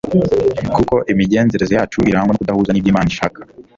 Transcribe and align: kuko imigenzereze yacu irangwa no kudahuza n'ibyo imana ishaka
kuko 0.75 0.95
imigenzereze 1.11 1.73
yacu 1.77 1.99
irangwa 2.09 2.31
no 2.33 2.39
kudahuza 2.41 2.71
n'ibyo 2.71 2.89
imana 2.93 3.07
ishaka 3.13 3.39